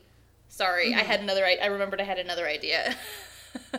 [0.48, 1.00] Sorry, mm-hmm.
[1.00, 1.44] I had another.
[1.44, 2.94] I remembered I had another idea.
[3.74, 3.78] uh,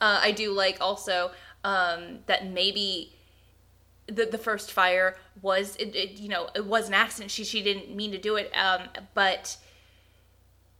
[0.00, 1.32] I do like also
[1.64, 3.12] um, that maybe
[4.06, 7.30] the the first fire was it, it, you know it was an accident.
[7.30, 8.82] She she didn't mean to do it, um,
[9.14, 9.56] but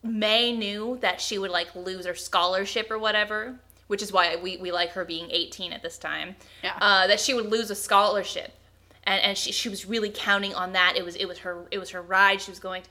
[0.03, 4.57] May knew that she would like lose her scholarship or whatever, which is why we,
[4.57, 6.37] we like her being 18 at this time.
[6.65, 6.77] Yeah.
[6.81, 8.53] Uh, that she would lose a scholarship.
[9.05, 10.95] And, and she, she was really counting on that.
[10.97, 12.41] It was it was her it was her ride.
[12.41, 12.89] She was going to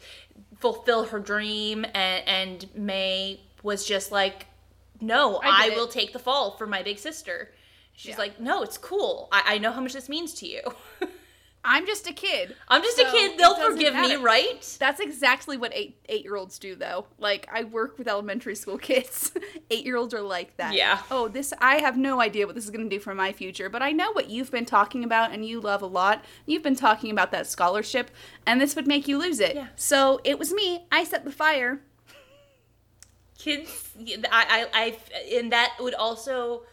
[0.60, 4.48] fulfill her dream and, and May was just like,
[5.02, 7.52] No, I, I will take the fall for my big sister.
[7.93, 8.17] She's yeah.
[8.17, 9.28] like, No, it's cool.
[9.32, 10.62] I, I know how much this means to you.
[11.63, 12.56] I'm just a kid.
[12.69, 13.38] I'm just so a kid.
[13.38, 14.17] They'll forgive matter.
[14.17, 14.78] me, right?
[14.80, 17.08] That's exactly what eight eight year olds do, though.
[17.17, 19.32] Like I work with elementary school kids.
[19.69, 20.74] eight year olds are like that.
[20.74, 21.02] Yeah.
[21.12, 23.69] Oh, this I have no idea what this is going to do for my future,
[23.69, 26.24] but I know what you've been talking about and you love a lot.
[26.45, 28.10] You've been talking about that scholarship,
[28.45, 29.56] and this would make you lose it.
[29.56, 29.67] Yeah.
[29.76, 30.86] So it was me.
[30.91, 31.82] I set the fire.
[33.38, 33.89] Kids,
[34.32, 36.63] I, I, I, and that would also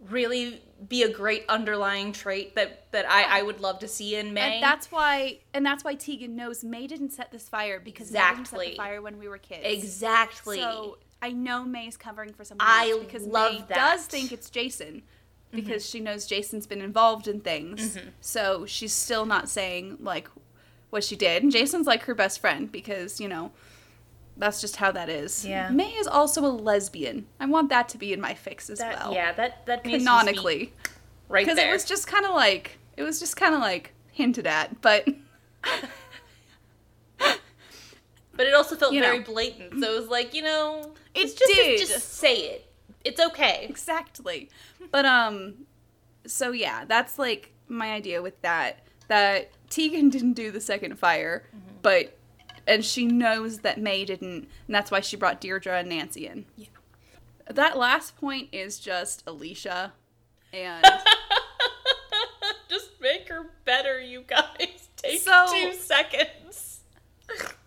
[0.00, 4.32] really be a great underlying trait that that I, I would love to see in
[4.32, 4.54] May.
[4.54, 8.18] And that's why, and that's why Tegan knows May didn't set this fire because May
[8.20, 8.70] didn't set Exactly.
[8.70, 9.62] the fire when we were kids.
[9.64, 10.58] exactly.
[10.60, 13.68] So I know May's covering for someone I else because love May that.
[13.70, 13.74] Mm-hmm.
[13.96, 15.02] does think it's Jason
[15.50, 17.98] because she knows Jason's been involved in things.
[18.20, 20.28] So she's still not saying like
[20.90, 21.42] what she did.
[21.42, 23.50] And Jason's like her best friend because you know
[24.38, 25.44] that's just how that is.
[25.44, 25.68] Yeah.
[25.70, 27.26] May is also a lesbian.
[27.40, 29.12] I want that to be in my fix as that, well.
[29.12, 30.72] yeah, that that needs to be Canonically,
[31.28, 34.46] right because it was just kind of like it was just kind of like hinted
[34.46, 35.06] at, but
[37.18, 39.24] but it also felt you very know.
[39.24, 39.80] blatant.
[39.80, 41.78] So it was like, you know, it's just, did.
[41.78, 42.72] Just, just say it.
[43.04, 43.66] It's okay.
[43.68, 44.50] exactly.
[44.90, 45.66] But um
[46.26, 51.44] so yeah, that's like my idea with that that Tegan didn't do the second fire,
[51.82, 52.17] but
[52.68, 56.44] and she knows that May didn't, and that's why she brought Deirdre and Nancy in.
[56.56, 56.66] Yeah.
[57.50, 59.92] That last point is just Alicia
[60.52, 60.84] and
[62.68, 64.88] just make her better, you guys.
[64.96, 66.80] Take So- two seconds.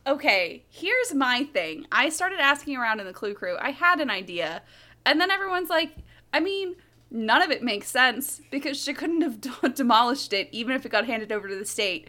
[0.07, 1.85] okay, here's my thing.
[1.91, 3.57] I started asking around in the Clue Crew.
[3.59, 4.61] I had an idea,
[5.05, 5.91] and then everyone's like,
[6.33, 6.75] I mean,
[7.09, 10.91] none of it makes sense because she couldn't have d- demolished it even if it
[10.91, 12.07] got handed over to the state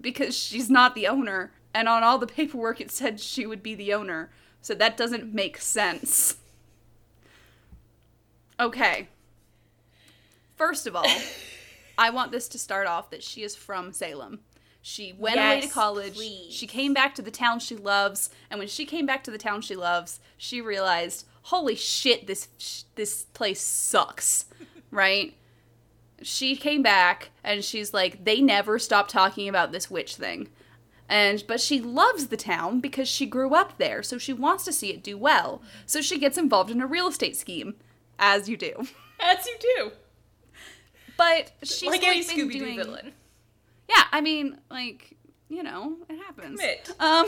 [0.00, 3.74] because she's not the owner, and on all the paperwork it said she would be
[3.74, 4.30] the owner.
[4.62, 6.36] So that doesn't make sense.
[8.58, 9.08] Okay.
[10.56, 11.06] First of all,
[11.96, 14.40] I want this to start off that she is from Salem.
[14.82, 16.14] She went away to college.
[16.14, 16.52] please.
[16.52, 19.38] She came back to the town she loves, and when she came back to the
[19.38, 24.46] town she loves, she realized, "Holy shit, this sh- this place sucks."
[24.90, 25.34] right?
[26.22, 30.48] She came back and she's like, "They never stop talking about this witch thing."
[31.10, 34.72] And but she loves the town because she grew up there, so she wants to
[34.72, 35.60] see it do well.
[35.84, 37.74] So she gets involved in a real estate scheme,
[38.16, 38.86] as you do.
[39.18, 39.90] As you do.
[41.16, 43.12] But she's like like, any Scooby Doo villain.
[43.88, 45.16] Yeah, I mean, like
[45.48, 46.60] you know, it happens.
[46.60, 46.90] Commit.
[47.00, 47.26] Um,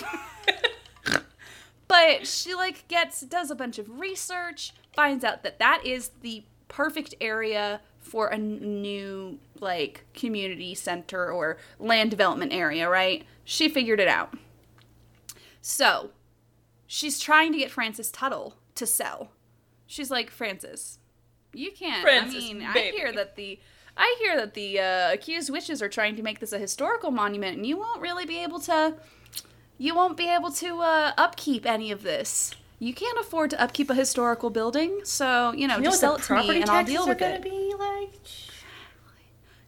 [1.88, 6.44] but she like gets does a bunch of research, finds out that that is the
[6.68, 13.26] perfect area for a new like community center or land development area, right?
[13.44, 14.34] She figured it out.
[15.60, 16.10] So,
[16.86, 19.30] she's trying to get Frances Tuttle to sell.
[19.86, 20.98] She's like, "Frances,
[21.52, 22.02] you can't.
[22.02, 23.60] Frances, I mean, I hear that the
[23.96, 27.56] I hear that the uh, accused witches are trying to make this a historical monument,
[27.56, 28.94] and you won't really be able to.
[29.78, 32.52] You won't be able to uh, upkeep any of this.
[32.78, 36.36] You can't afford to upkeep a historical building, so you know, You just what sell
[36.38, 37.42] it to me, and I'll deal with it.
[37.42, 38.14] be like?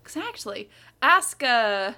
[0.02, 0.70] Exactly.
[1.02, 1.92] Ask uh,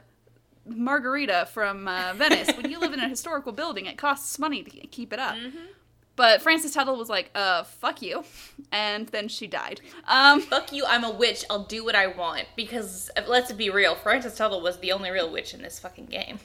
[0.68, 2.48] Margherita from uh, Venice.
[2.56, 5.34] when you live in a historical building, it costs money to keep it up.
[5.36, 5.58] Mm-hmm.
[6.16, 8.24] But Frances Tuttle was like, "Uh, fuck you,"
[8.72, 9.82] and then she died.
[10.08, 11.44] Um, Fuck you, I'm a witch.
[11.50, 12.46] I'll do what I want.
[12.56, 16.06] Because uh, let's be real, Frances Tuttle was the only real witch in this fucking
[16.06, 16.38] game.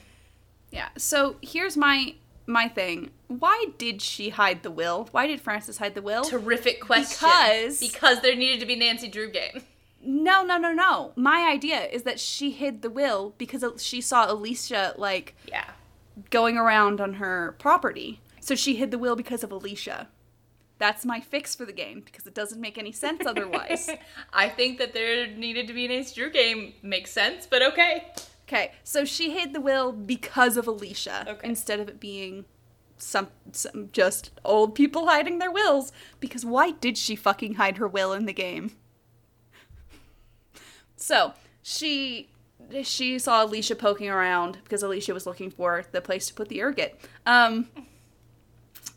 [0.70, 0.88] yeah.
[0.98, 2.14] So here's my
[2.46, 3.12] my thing.
[3.28, 5.08] Why did she hide the will?
[5.12, 6.24] Why did Frances hide the will?
[6.24, 7.28] Terrific question.
[7.30, 9.62] Because- because there needed to be Nancy Drew game.
[10.02, 11.12] No, no, no, no.
[11.16, 15.70] My idea is that she hid the will because she saw Alicia like Yeah.
[16.30, 18.20] going around on her property.
[18.40, 20.08] So she hid the will because of Alicia.
[20.78, 23.88] That's my fix for the game because it doesn't make any sense otherwise.
[24.32, 26.74] I think that there needed to be an Ace Drew game.
[26.82, 28.08] Makes sense, but okay.
[28.48, 31.48] Okay, so she hid the will because of Alicia Okay.
[31.48, 32.44] instead of it being
[32.98, 35.92] some, some just old people hiding their wills.
[36.18, 38.72] Because why did she fucking hide her will in the game?
[41.02, 42.28] So she
[42.82, 46.62] she saw Alicia poking around because Alicia was looking for the place to put the
[46.62, 46.98] ergot.
[47.26, 47.68] Um,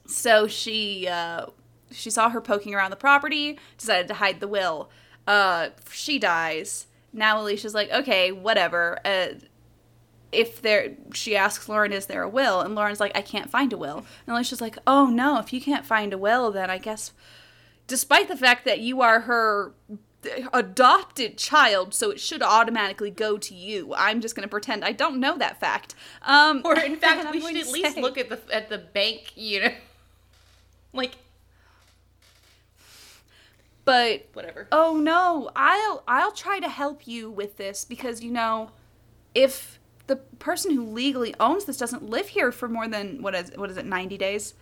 [0.06, 1.48] so she uh,
[1.92, 4.92] she saw her poking around the property, decided to hide the will.
[5.26, 6.86] Uh, she dies.
[7.12, 9.00] Now Alicia's like, okay, whatever.
[9.04, 9.28] Uh,
[10.32, 12.60] if there, she asks Lauren, is there a will?
[12.60, 14.06] And Lauren's like, I can't find a will.
[14.28, 17.14] And Alicia's like, oh no, if you can't find a will, then I guess,
[17.88, 19.74] despite the fact that you are her
[20.54, 23.94] adopted child, so it should automatically go to you.
[23.96, 25.96] I'm just gonna pretend I don't know that fact.
[26.24, 29.32] Um, Or in fact, we should at least say- look at the at the bank,
[29.36, 29.74] you know.
[30.94, 31.16] Like
[33.84, 34.68] But whatever.
[34.72, 38.72] oh no, I'll I'll try to help you with this because you know,
[39.36, 43.52] if the person who legally owns this doesn't live here for more than what is
[43.56, 44.54] what is it 90 days,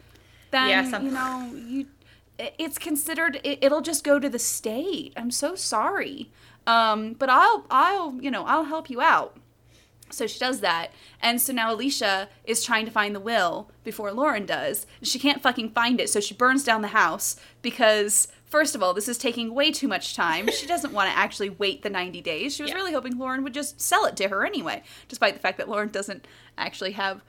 [0.52, 1.86] then Yeah, some- you know you
[2.40, 5.14] it's considered it, it'll just go to the state.
[5.16, 6.32] I'm so sorry.
[6.66, 9.38] Um, but I'll I'll you know I'll help you out.
[10.10, 10.92] So she does that.
[11.22, 14.86] And so now Alicia is trying to find the will before Lauren does.
[15.02, 18.94] She can't fucking find it, so she burns down the house because First of all,
[18.94, 20.48] this is taking way too much time.
[20.52, 22.54] She doesn't want to actually wait the 90 days.
[22.56, 22.76] She was Yeah.
[22.78, 25.90] really hoping Lauren would just sell it to her anyway, despite the fact that Lauren
[25.90, 27.24] doesn't actually have.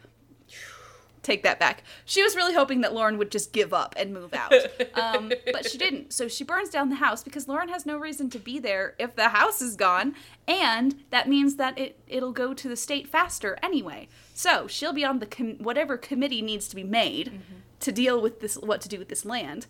[1.25, 1.83] Take that back.
[2.05, 4.53] She was really hoping that Lauren would just give up and move out.
[4.95, 6.13] Um, but she didn't.
[6.13, 9.17] So she burns down the house because Lauren has no reason to be there if
[9.17, 10.15] the house is gone.
[10.47, 14.09] And that means that it, it'll go to the state faster anyway.
[14.35, 17.41] So she'll be on the com- whatever committee needs to be made
[17.81, 19.67] to deal with this, what to do with this land.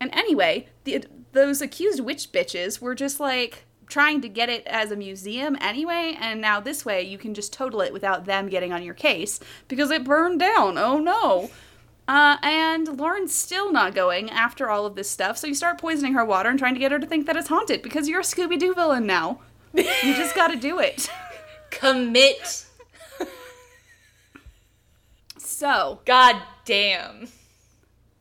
[0.00, 4.90] And anyway, the, those accused witch bitches were just like trying to get it as
[4.90, 8.72] a museum anyway, and now this way you can just total it without them getting
[8.72, 10.78] on your case because it burned down.
[10.78, 11.50] Oh no.
[12.08, 16.14] Uh, and Lauren's still not going after all of this stuff, so you start poisoning
[16.14, 18.24] her water and trying to get her to think that it's haunted because you're a
[18.24, 19.40] Scooby Doo villain now.
[19.72, 21.10] You just gotta do it.
[21.70, 22.66] Commit.
[25.56, 27.28] So, God damn.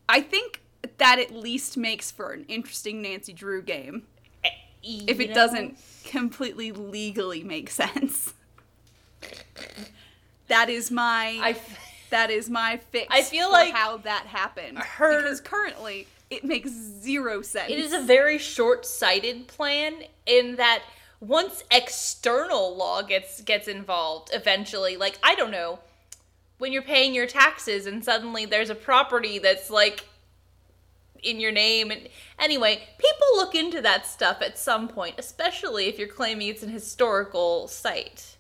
[0.08, 0.62] I think
[1.00, 4.04] that at least makes for an interesting Nancy Drew game.
[4.86, 8.34] If it doesn't completely legally make sense.
[10.48, 11.80] That is my I f-
[12.12, 13.08] that is my fix.
[13.10, 17.72] I feel for like how that happened her- because currently it makes zero sense.
[17.72, 20.84] It is a very short-sighted plan in that
[21.20, 25.80] once external law gets gets involved eventually, like I don't know,
[26.60, 30.06] when you're paying your taxes and suddenly there's a property that's like
[31.26, 32.08] in your name and
[32.40, 36.70] anyway, people look into that stuff at some point, especially if you're claiming it's an
[36.70, 38.38] historical site.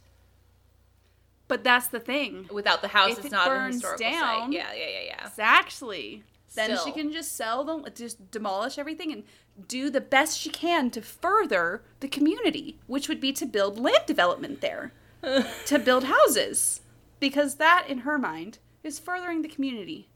[1.47, 2.47] but that's the thing.
[2.51, 4.53] Without the house, If it's it not a historical down- site.
[4.53, 5.27] Yeah, yeah, yeah, yeah.
[5.27, 6.23] Exactly.
[6.55, 9.23] Then she can just sell them, just demolish everything, and
[9.67, 14.05] do the best she can to further the community, which would be to build land
[14.07, 14.93] development there,
[15.65, 16.79] to build houses,
[17.19, 20.07] because that, in her mind, is furthering the community.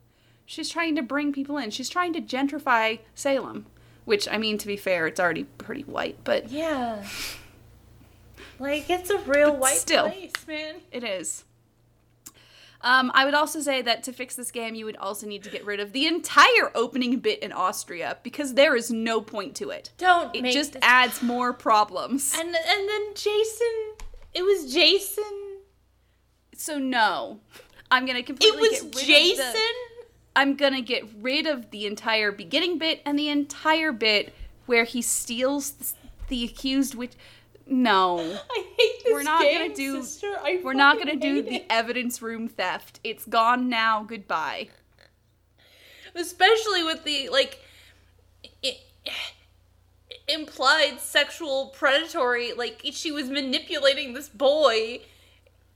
[0.50, 1.70] She's trying to bring people in.
[1.70, 3.68] She's trying to gentrify Salem,
[4.06, 7.06] which, I mean, to be fair, it's already pretty white, but Yeah.
[8.58, 10.10] Like it's a real white still.
[10.10, 10.78] place, man.
[10.91, 11.43] It is.
[12.82, 15.52] Um, I would also say that to fix this game, you would also need to
[15.52, 19.70] get rid of the entire opening bit in Austria because there is no point to
[19.70, 19.91] it.
[20.00, 22.34] Don't It just this- adds more problems.
[22.36, 23.93] and and then Jason.
[24.34, 25.60] It was Jason.
[26.56, 27.39] So no,
[27.91, 28.68] I'm gonna completely.
[28.68, 29.54] It was Jason.
[30.40, 34.34] I'm gonna get rid of the entire beginning bit and the entire bit
[34.68, 35.94] where he steals the,
[36.30, 37.12] the accused witch.
[37.68, 38.20] No,
[38.52, 40.34] I hate this We're not game, gonna do- sister.
[40.42, 41.66] I we're not gonna do the it.
[41.70, 43.02] evidence room theft.
[43.04, 44.04] It's gone now.
[44.04, 44.70] Goodbye.
[46.16, 47.60] especially with the like
[48.64, 48.78] i
[50.30, 52.54] implied sexual predatory.
[52.54, 55.02] Like she was manipulating this boy.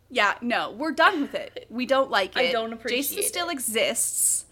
[0.10, 1.66] Yeah, no, we're done with it.
[1.70, 2.40] We don't like it.
[2.40, 2.98] I don't appreciate.
[3.00, 4.46] Jason appreciate still exists,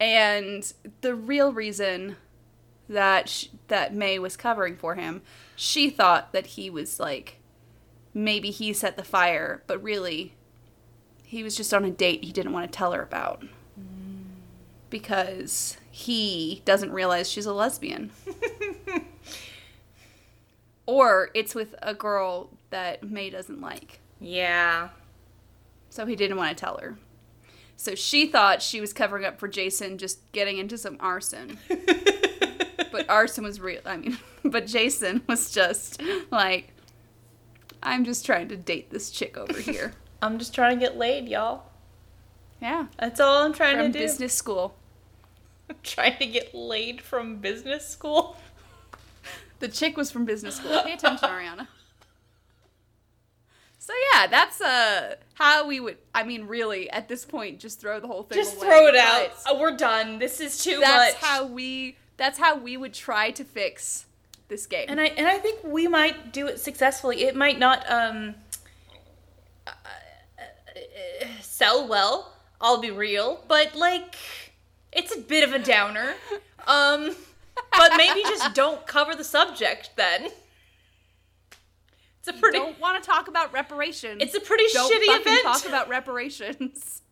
[0.00, 2.16] and the real reason
[2.88, 5.22] that sh- that May was covering for him,
[5.54, 7.38] she thought that he was like,
[8.14, 10.34] maybe he set the fire, but really,
[11.24, 13.42] he was just on a date he didn't want to tell her about
[14.90, 18.10] because he doesn't realize she's a lesbian.
[20.86, 24.00] or it's with a girl that May doesn't like.
[24.20, 24.90] Yeah.
[25.90, 26.96] So he didn't want to tell her.
[27.76, 31.58] So she thought she was covering up for Jason just getting into some arson.
[32.90, 33.80] but arson was real.
[33.84, 36.00] I mean, but Jason was just
[36.30, 36.72] like,
[37.82, 39.92] I'm just trying to date this chick over here.
[40.22, 41.64] I'm just trying to get laid, y'all.
[42.62, 42.86] Yeah.
[42.98, 43.98] That's all I'm trying From to do.
[44.04, 44.74] business school.
[45.68, 48.36] I'm trying to get laid from business school.
[49.58, 50.82] The chick was from business school.
[50.82, 51.66] Pay attention, Ariana.
[53.86, 55.98] So yeah, that's uh how we would.
[56.12, 58.36] I mean, really, at this point, just throw the whole thing.
[58.36, 59.30] Just away, throw it out.
[59.46, 60.18] Oh, we're done.
[60.18, 61.22] This is too That's much.
[61.22, 61.96] how we.
[62.16, 64.06] That's how we would try to fix
[64.48, 64.86] this game.
[64.88, 67.22] and I and I think we might do it successfully.
[67.22, 68.34] It might not um
[69.68, 72.32] uh, uh, sell well.
[72.60, 74.16] I'll be real, but like
[74.90, 76.14] it's a bit of a downer.
[76.68, 77.14] Um,
[77.78, 80.30] but maybe just don't cover the subject then.
[82.26, 82.58] It's a pretty.
[82.58, 84.20] don't want to talk about reparations.
[84.20, 85.42] It's a pretty don't shitty event.
[85.42, 87.02] talk about reparations.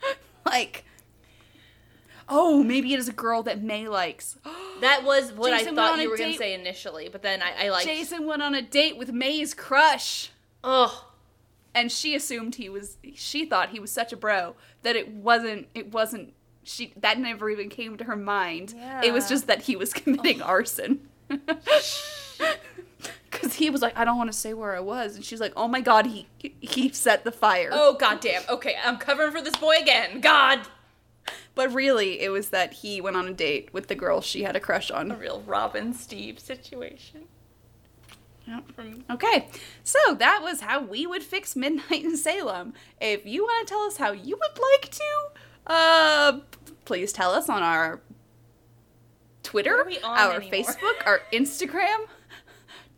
[0.46, 0.84] like,
[2.28, 4.36] oh, maybe it is a girl that May likes.
[4.80, 7.68] that was what Jason I thought you were gonna say initially, but then I, I
[7.70, 7.86] like.
[7.86, 10.30] Jason went on a date with May's crush,
[10.62, 10.92] Ugh.
[11.74, 12.98] and she assumed he was.
[13.14, 15.66] She thought he was such a bro that it wasn't.
[15.74, 16.34] It wasn't.
[16.62, 18.74] She that never even came to her mind.
[19.02, 21.00] It was just that he was committing arson.
[23.48, 25.54] Because he was like, I don't want to say where I was, and she's like,
[25.56, 26.26] Oh my god, he
[26.60, 27.70] he set the fire.
[27.72, 28.42] Oh goddamn.
[28.48, 30.20] Okay, I'm covering for this boy again.
[30.20, 30.68] God.
[31.54, 34.54] but really, it was that he went on a date with the girl she had
[34.54, 35.10] a crush on.
[35.10, 37.24] A real Robin Steve situation.
[38.46, 38.64] Yep.
[39.10, 39.48] Okay,
[39.82, 42.74] so that was how we would fix Midnight in Salem.
[43.00, 46.40] If you want to tell us how you would like to, uh,
[46.84, 48.00] please tell us on our
[49.42, 50.50] Twitter, What are we on our anymore?
[50.50, 52.06] Facebook, our Instagram,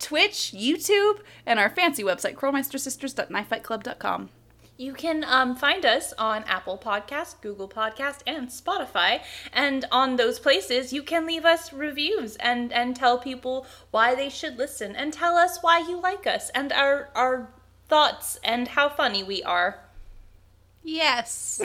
[0.01, 4.29] Twitch, YouTube, and our fancy website, curlmeistersisters.knifefightclub.com.
[4.77, 9.21] You can um, find us on Apple Podcast, Google Podcast, and Spotify.
[9.53, 14.29] And on those places, you can leave us reviews and, and tell people why they
[14.29, 17.53] should listen and tell us why you like us and our, our
[17.87, 19.79] thoughts and how funny we are.
[20.83, 21.61] Yes.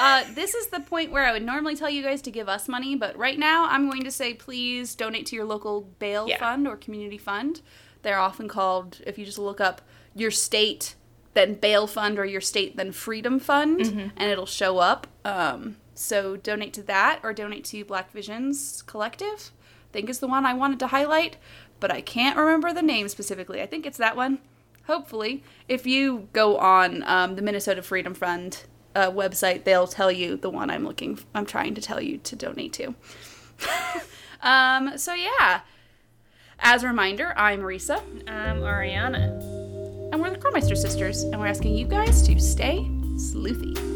[0.00, 2.68] uh, this is the point where I would normally tell you guys to give us
[2.68, 6.38] money, but right now I'm going to say please donate to your local bail Yeah.
[6.38, 7.60] fund or community fund.
[8.02, 9.82] They're often called, if you just look up
[10.14, 10.94] your state,
[11.34, 15.06] then bail fund, or your state, then freedom fund, and it'll show up.
[15.24, 19.50] Um, so donate to that or donate to Black Visions Collective.
[19.90, 21.36] I think is the one I wanted to highlight,
[21.80, 23.60] but I can't remember the name specifically.
[23.62, 24.38] I think it's that one.
[24.86, 28.64] Hopefully, if you go on um, the Minnesota Freedom Fund
[28.94, 31.18] uh, website, they'll tell you the one I'm looking.
[31.34, 32.94] I'm trying to tell you to donate to.
[34.42, 35.60] um, so yeah.
[36.60, 40.12] As a reminder, I'm Marisa, I'm Ariana.
[40.12, 42.78] and we're the Crowmeister Sisters, and we're asking you guys to stay
[43.16, 43.93] sleuthy.